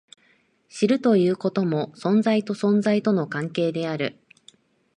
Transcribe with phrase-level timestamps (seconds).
[0.67, 4.17] 知るということも、存在と存在との関係である。